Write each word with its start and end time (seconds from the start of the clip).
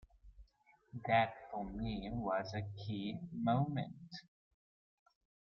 That 1.05 1.35
for 1.51 1.63
me 1.63 2.09
was 2.11 2.51
a 2.55 2.63
key 2.75 3.19
moment. 3.31 4.09